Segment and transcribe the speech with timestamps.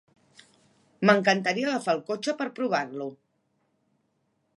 [1.09, 3.07] M'encantaria agafar el cotxe per provar-lo.